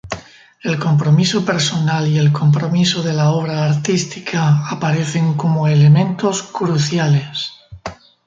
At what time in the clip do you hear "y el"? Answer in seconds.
2.07-2.31